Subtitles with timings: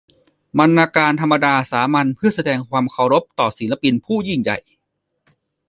[0.59, 4.57] บรรณาการธรรมดาสามัญเพื่อแสดงความเคารพต่อศิลปินผู้ยิ่งใหญ่